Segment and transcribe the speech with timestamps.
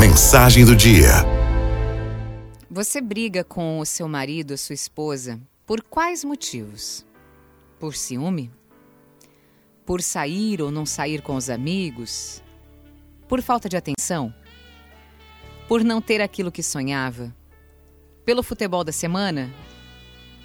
[0.00, 1.10] Mensagem do dia.
[2.70, 7.04] Você briga com o seu marido, a sua esposa, por quais motivos?
[7.78, 8.50] Por ciúme?
[9.84, 12.42] Por sair ou não sair com os amigos?
[13.28, 14.32] Por falta de atenção?
[15.68, 17.36] Por não ter aquilo que sonhava?
[18.24, 19.52] Pelo futebol da semana?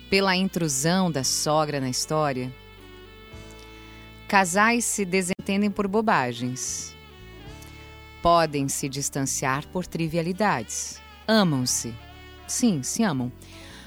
[0.10, 2.54] Pela intrusão da sogra na história?
[4.28, 6.95] Casais se desentendem por bobagens.
[8.26, 11.00] Podem se distanciar por trivialidades.
[11.28, 11.94] Amam-se.
[12.48, 13.32] Sim, se amam.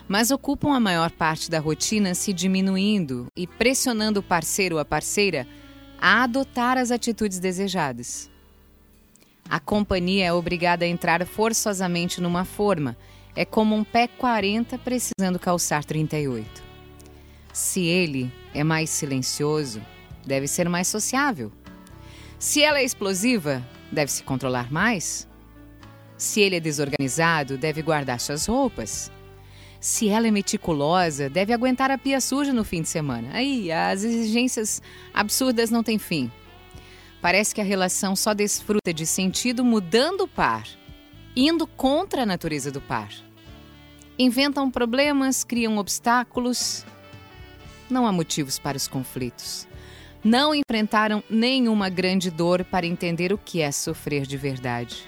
[0.07, 4.85] Mas ocupam a maior parte da rotina se diminuindo e pressionando o parceiro ou a
[4.85, 5.45] parceira
[6.01, 8.31] a adotar as atitudes desejadas.
[9.51, 12.97] A companhia é obrigada a entrar forçosamente numa forma.
[13.35, 16.63] É como um pé 40 precisando calçar 38.
[17.53, 19.83] Se ele é mais silencioso,
[20.25, 21.51] deve ser mais sociável.
[22.39, 25.27] Se ela é explosiva, deve se controlar mais.
[26.17, 29.11] Se ele é desorganizado, deve guardar suas roupas.
[29.81, 33.31] Se ela é meticulosa, deve aguentar a pia suja no fim de semana.
[33.33, 34.81] Aí, as exigências
[35.13, 36.31] absurdas não têm fim.
[37.21, 40.65] Parece que a relação só desfruta de sentido mudando o par,
[41.35, 43.11] indo contra a natureza do par.
[44.17, 46.85] Inventam problemas, criam obstáculos.
[47.91, 49.67] Não há motivos para os conflitos
[50.23, 55.05] não enfrentaram nenhuma grande dor para entender o que é sofrer de verdade.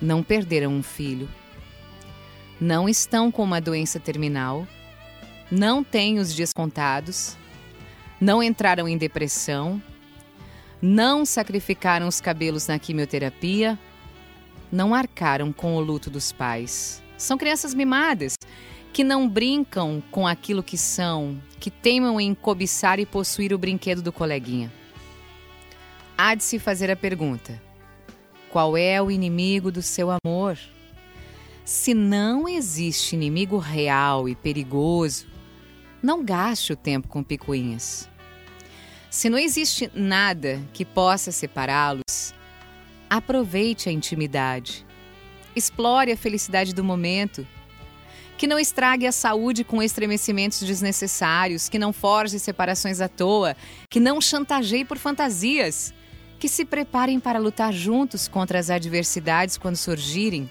[0.00, 1.28] Não perderam um filho.
[2.60, 4.66] Não estão com uma doença terminal.
[5.50, 7.36] Não têm os dias contados.
[8.20, 9.82] Não entraram em depressão.
[10.80, 13.78] Não sacrificaram os cabelos na quimioterapia.
[14.72, 17.02] Não arcaram com o luto dos pais.
[17.18, 18.36] São crianças mimadas
[18.94, 24.00] que não brincam com aquilo que são, que teimam em cobiçar e possuir o brinquedo
[24.00, 24.72] do coleguinha.
[26.16, 27.60] Há de se fazer a pergunta:
[28.50, 30.56] qual é o inimigo do seu amor?
[31.64, 35.26] Se não existe inimigo real e perigoso,
[36.00, 38.08] não gaste o tempo com picuinhas.
[39.10, 42.32] Se não existe nada que possa separá-los,
[43.10, 44.86] aproveite a intimidade.
[45.56, 47.44] Explore a felicidade do momento
[48.36, 53.56] que não estrague a saúde com estremecimentos desnecessários, que não forje separações à toa,
[53.88, 55.94] que não chantageie por fantasias,
[56.38, 60.50] que se preparem para lutar juntos contra as adversidades quando surgirem.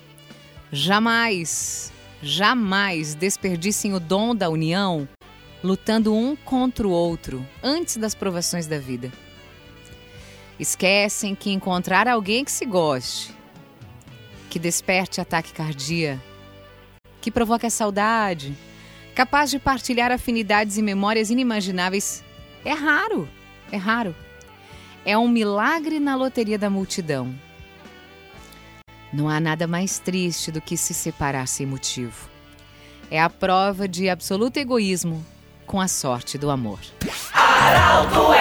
[0.72, 5.08] Jamais, jamais desperdicem o dom da união
[5.64, 9.12] lutando um contra o outro antes das provações da vida.
[10.60, 13.34] Esquecem que encontrar alguém que se goste,
[14.50, 16.22] que desperte ataque cardíaco,
[17.24, 18.54] que provoca saudade,
[19.16, 22.22] capaz de partilhar afinidades e memórias inimagináveis,
[22.66, 23.30] é raro,
[23.72, 24.14] é raro.
[25.06, 27.34] É um milagre na loteria da multidão.
[29.14, 32.30] Não há nada mais triste do que se separar sem motivo.
[33.10, 35.26] É a prova de absoluto egoísmo
[35.66, 36.80] com a sorte do amor.
[37.34, 38.34] Araldo